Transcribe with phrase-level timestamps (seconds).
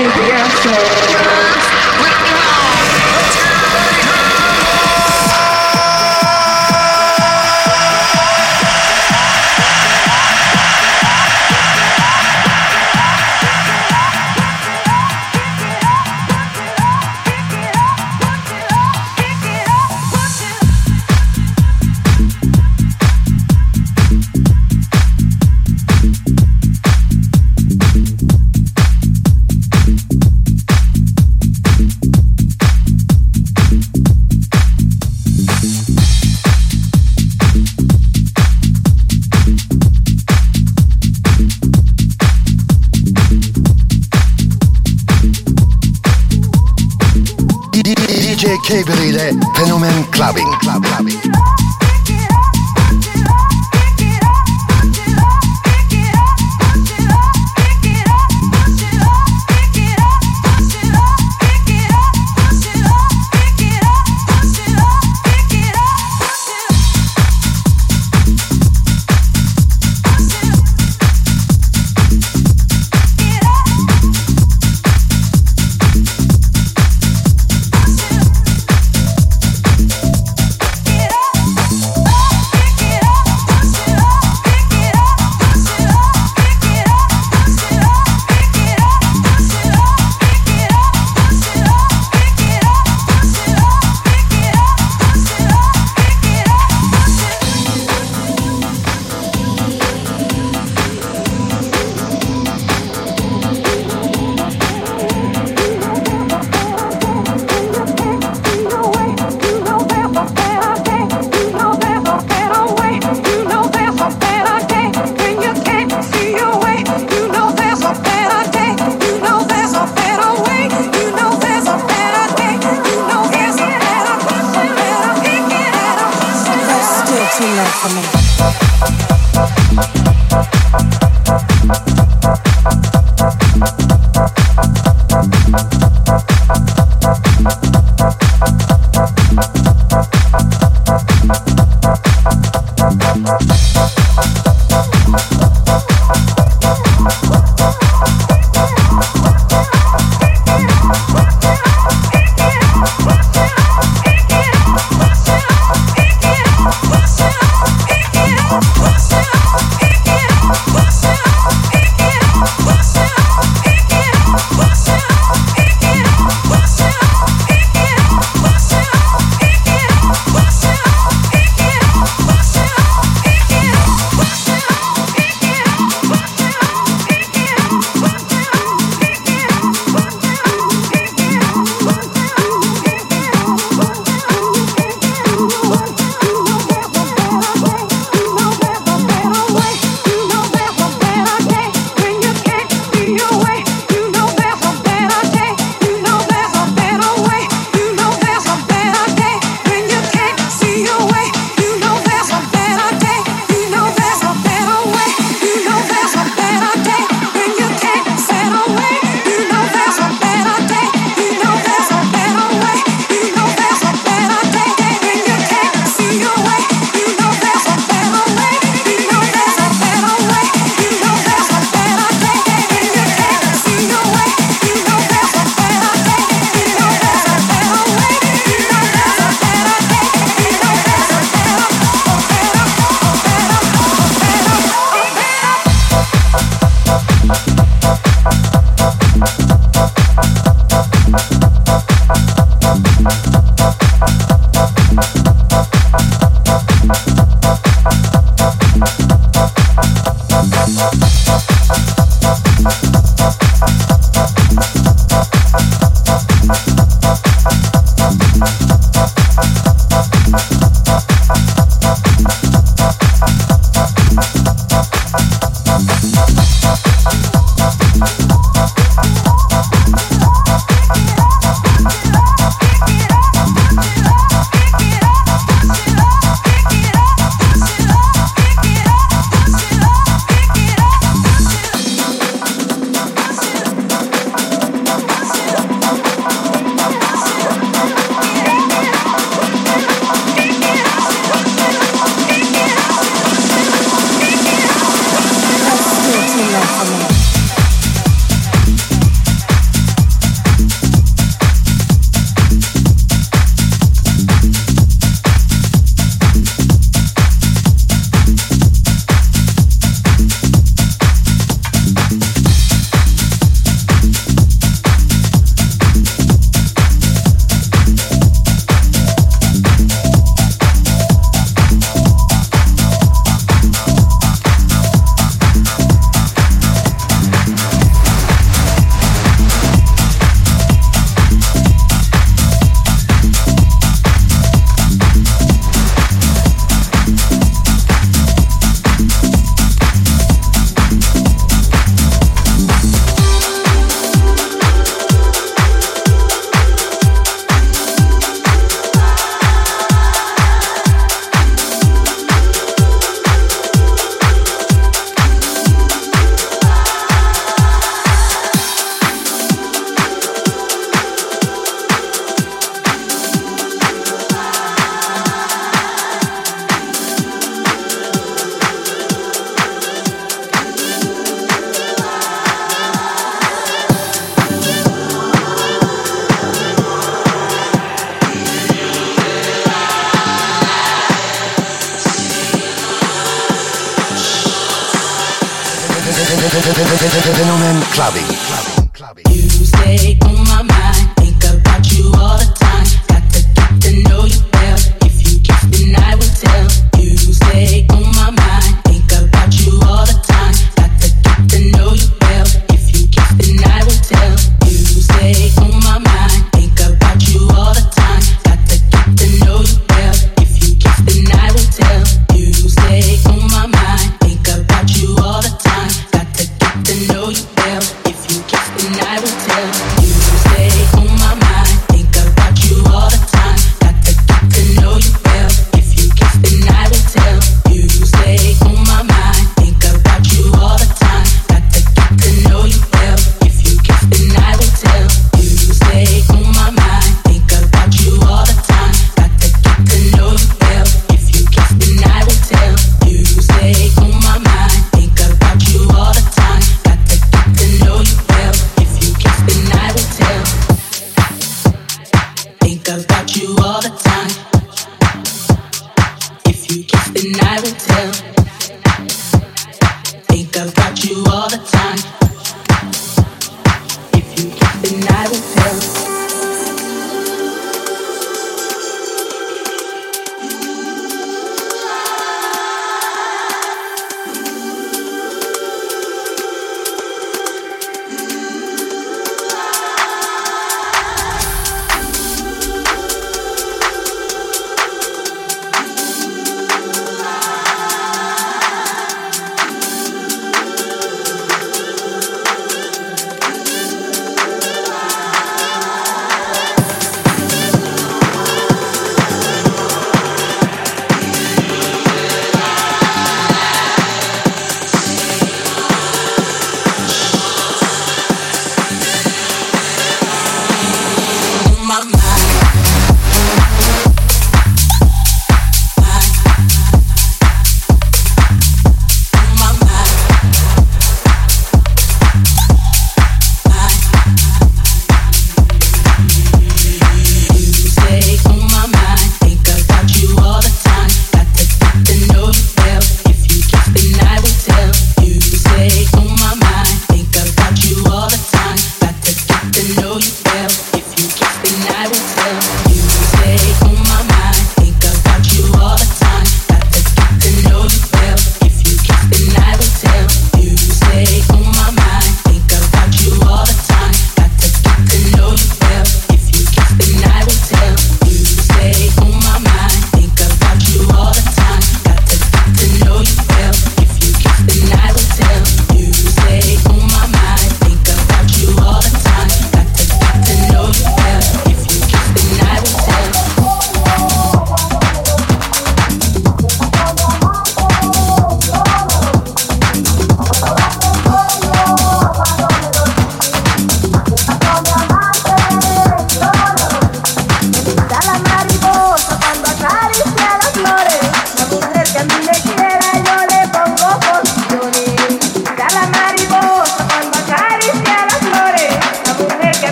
[0.08, 0.39] DJ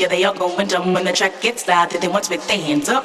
[0.00, 1.90] Yeah, they all going dumb when the track gets loud.
[1.90, 3.04] They want with their hands up.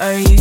[0.00, 0.39] Are you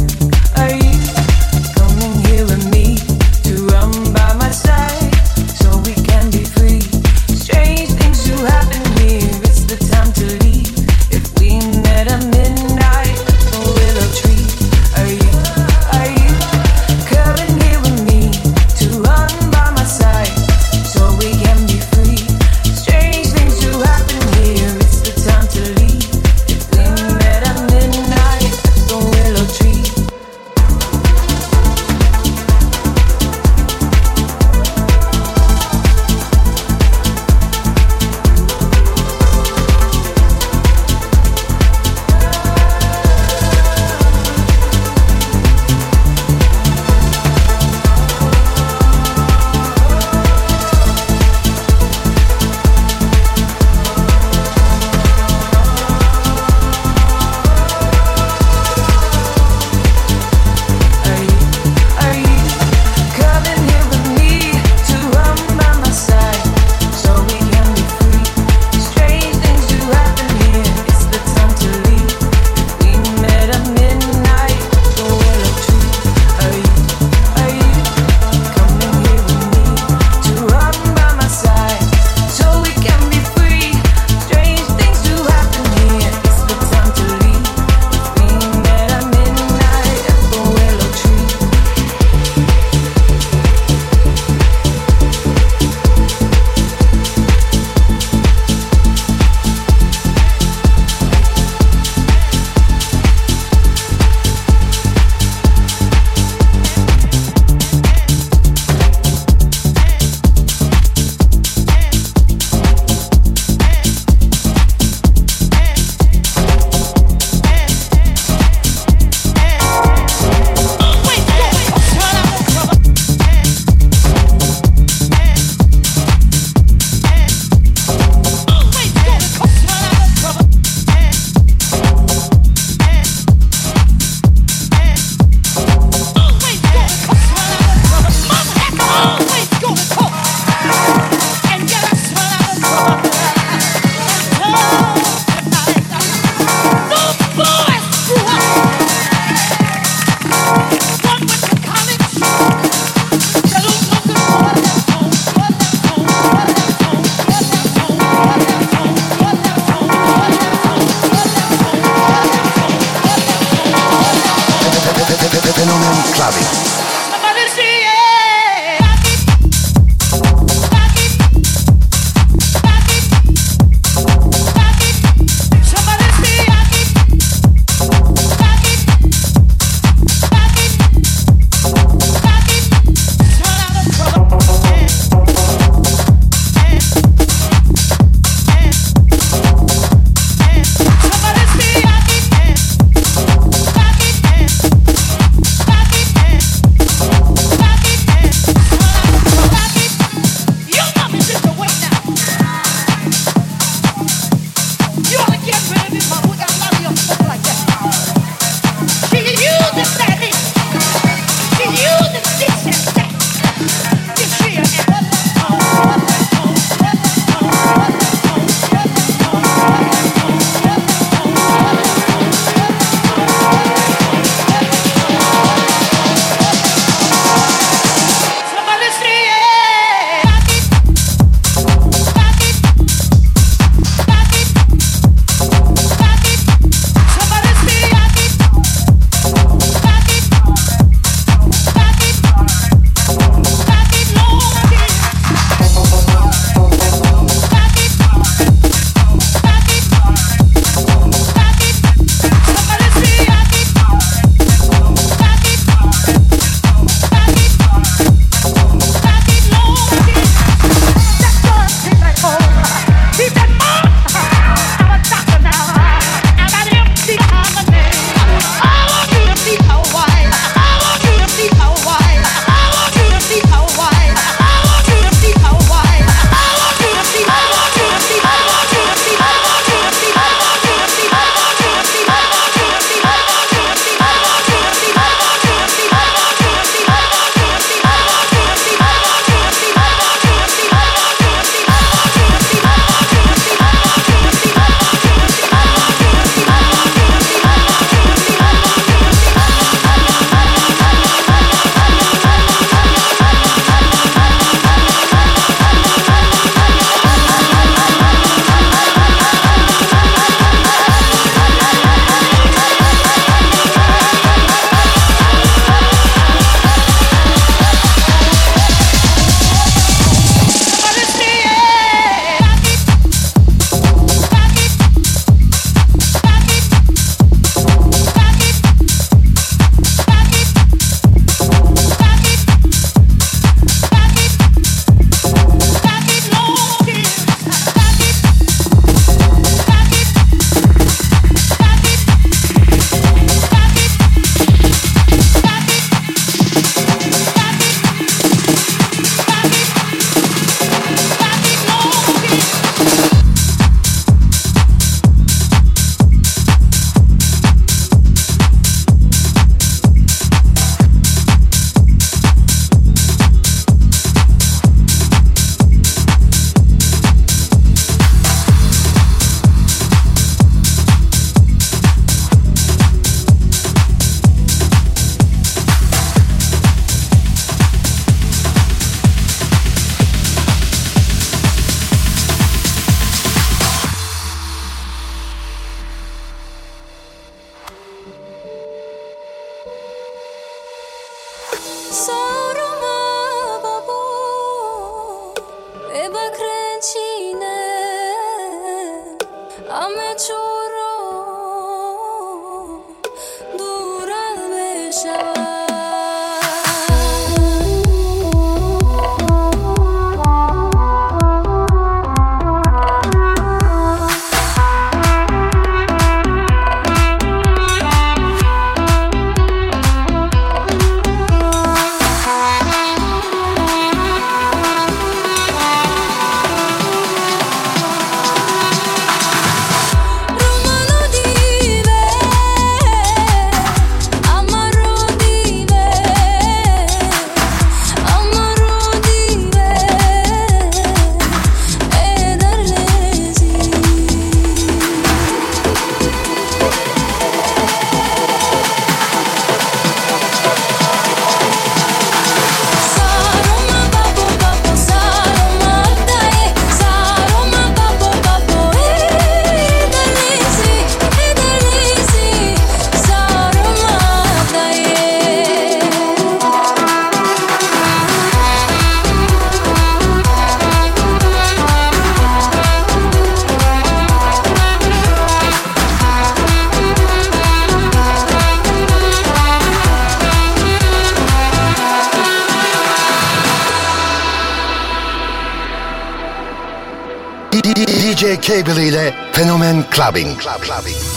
[490.09, 490.35] Clubbing.
[490.37, 491.08] Club, clubbing.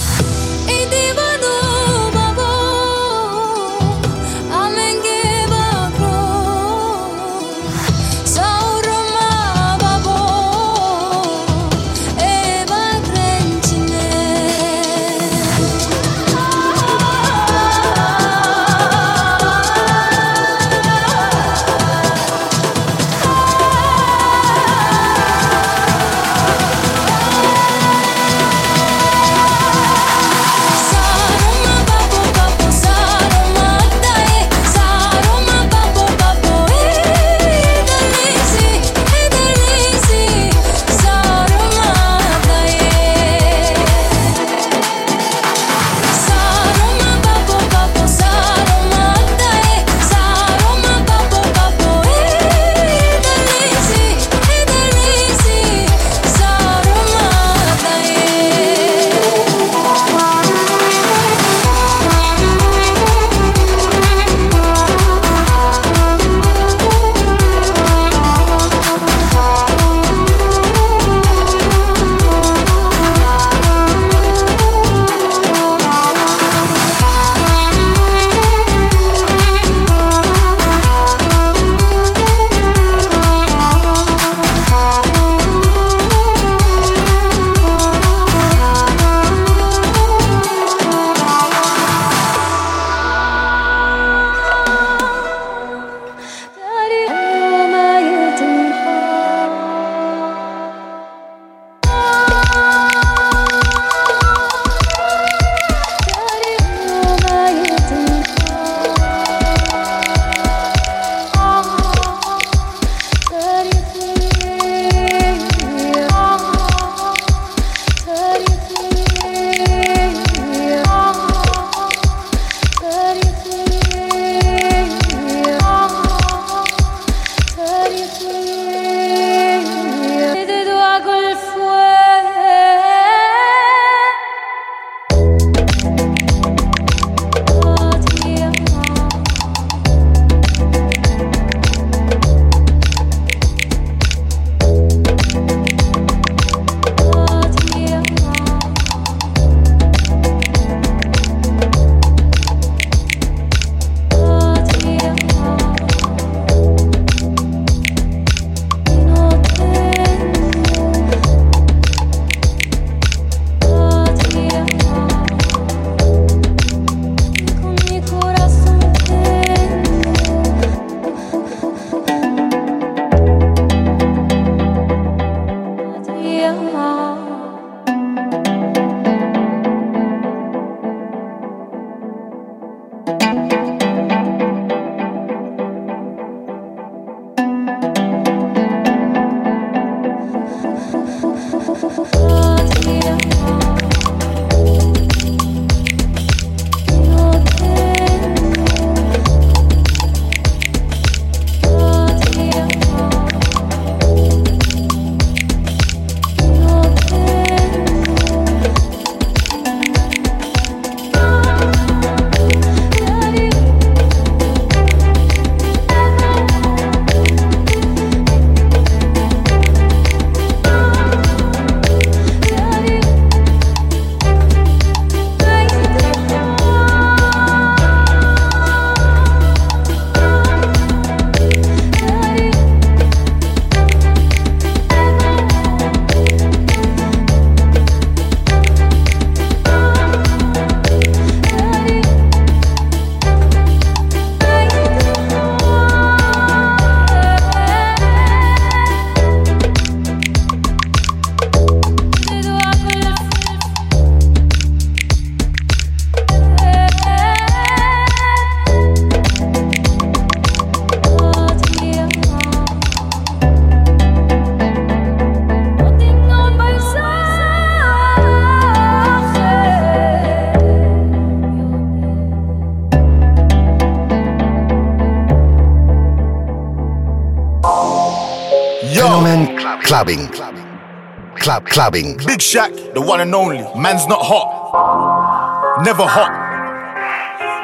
[281.73, 282.18] Clubbing.
[282.18, 283.64] Big Shaq, the one and only.
[283.75, 285.81] Man's not hot.
[285.85, 286.29] Never hot.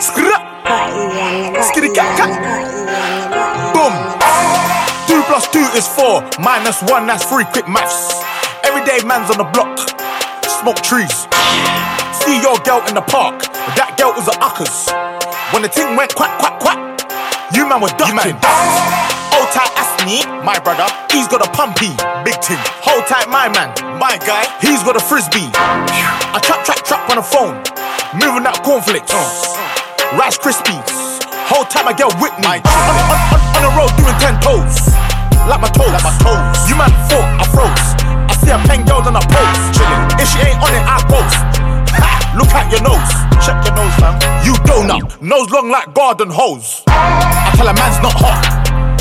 [0.01, 0.41] Skra!
[1.69, 2.33] Skitty cat cat.
[3.77, 3.93] Boom.
[5.05, 6.25] Two plus two is four.
[6.41, 7.45] Minus one, that's three.
[7.53, 8.25] Quick maths.
[8.65, 9.77] Everyday man's on the block.
[10.43, 11.29] Smoke trees.
[12.25, 13.45] See your girl in the park.
[13.77, 14.89] That girl was a uckers.
[15.53, 16.81] When the thing went quack, quack, quack.
[17.53, 18.41] You man were ducking.
[19.37, 20.89] Hold tight, Asni, my brother.
[21.13, 21.93] He's got a pumpy,
[22.25, 22.61] big thing.
[22.83, 24.47] Hold tight, my man, my guy.
[24.63, 25.51] He's got a frisbee.
[25.53, 27.59] I trap, trap, trap on the phone.
[28.15, 29.11] Moving that cornflakes.
[30.15, 30.87] Rice Krispies.
[31.51, 32.63] Whole time I get with me.
[32.63, 34.95] On, on, on, on the road doing ten toes.
[35.51, 35.91] Like my toes.
[35.91, 36.59] Like my toes.
[36.71, 37.87] You man thought I froze.
[38.31, 39.61] I see a pen girl on a post.
[39.75, 40.03] Chilling.
[40.23, 41.39] If she ain't on it, I post.
[41.99, 42.39] Ha!
[42.39, 43.11] Look at your nose.
[43.43, 44.15] Check your nose, fam.
[44.47, 45.21] You donut.
[45.21, 46.87] Nose long like garden hose.
[46.87, 48.47] I tell a man's not hot.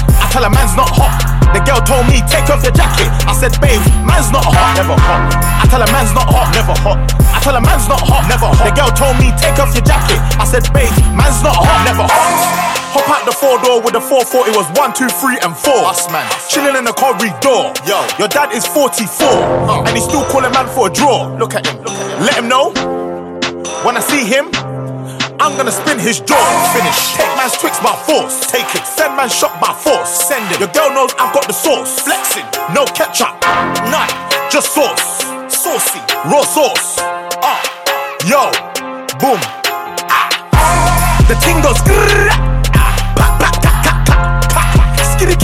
[0.09, 1.36] I tell a man's not hot.
[1.53, 3.07] The girl told me, take off your jacket.
[3.27, 4.75] I said, babe, man's not hot.
[4.75, 5.31] Never hot.
[5.35, 6.51] I tell a man's not hot.
[6.55, 6.99] Never hot.
[7.31, 8.27] I tell a man's not hot.
[8.27, 8.63] Never hot.
[8.65, 10.19] The girl told me, take off your jacket.
[10.39, 11.85] I said, babe, man's not hot.
[11.87, 12.67] Never hot.
[12.95, 15.85] Hop out the four door with the 440 was one, two, three, and four.
[15.85, 17.69] Us man, chilling in the corridor.
[17.85, 19.83] Yo, your dad is 44, uh.
[19.85, 21.27] and he's still calling man for a draw.
[21.37, 22.19] Look at him, look at him.
[22.23, 22.71] Let him know
[23.83, 24.49] when I see him,
[25.39, 26.41] I'm gonna spin his jaw.
[26.73, 27.13] Finish.
[27.15, 28.45] Take man's twix by force.
[28.47, 28.85] Take it.
[28.85, 30.09] Send man shot by force.
[30.09, 30.59] Send it.
[30.59, 31.99] Your girl knows I've got the sauce.
[31.99, 32.45] Flexing.
[32.73, 33.38] No ketchup.
[33.93, 34.09] None.
[34.49, 35.21] Just sauce.
[35.47, 35.99] Saucy.
[36.25, 36.97] Raw sauce.
[37.45, 37.61] Ah.
[38.25, 38.49] Yo.
[39.19, 39.39] Boom.
[40.09, 40.29] Ah.
[41.27, 41.77] The ting goes.
[45.17, 45.38] Skitty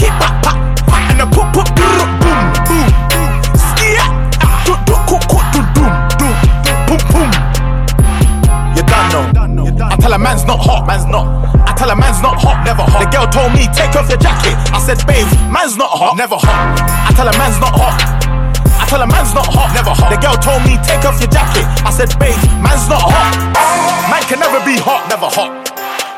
[9.94, 11.22] I tell a man's not hot, man's not.
[11.62, 12.98] I tell a man's not hot, never hot.
[12.98, 14.58] The girl told me, take off your jacket.
[14.74, 15.22] I said, babe,
[15.54, 16.50] man's not hot, never hot.
[16.82, 17.94] I tell a man's not hot.
[18.74, 20.10] I tell a man's not hot, never hot.
[20.10, 21.62] The girl told me, take off your jacket.
[21.86, 23.38] I said, babe, man's not hot.
[24.10, 25.62] Man can never be hot, never hot.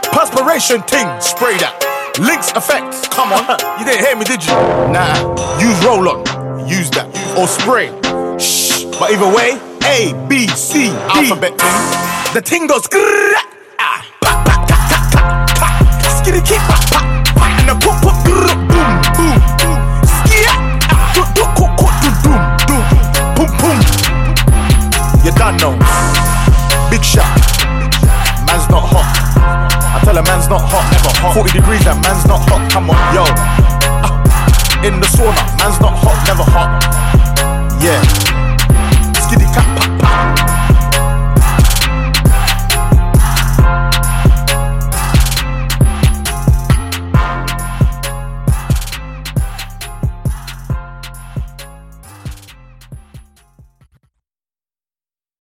[0.09, 1.77] Perspiration ting, spray that.
[2.17, 3.45] Links effects, come on.
[3.77, 4.57] you didn't hear me, did you?
[4.89, 5.21] Nah,
[5.61, 6.25] use roll on,
[6.65, 7.13] use that.
[7.37, 7.93] Or spray.
[8.41, 8.89] Shh.
[8.97, 10.97] But either way, A, B, C, D.
[11.13, 12.33] Alphabet ting.
[12.33, 13.37] The ting goes grrrr,
[16.91, 17.01] pa.
[17.59, 19.79] And the pop, pop, boom, boom, boom.
[21.15, 21.45] Do, do,
[22.67, 22.77] do,
[23.37, 23.79] boom, boom.
[25.25, 25.75] You done know.
[26.91, 27.27] Big shot.
[28.47, 29.09] Man's not hot.
[29.95, 31.35] I tell a man's not hot, never hot.
[31.35, 32.71] 40 degrees, that man's not hot.
[32.71, 33.25] Come on, yo.
[34.05, 36.83] Ah, in the sauna, man's not hot, never hot.
[37.83, 38.26] Yeah.